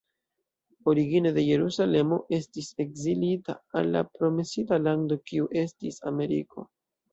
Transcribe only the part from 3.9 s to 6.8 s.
la promesita lando kiu estis Ameriko.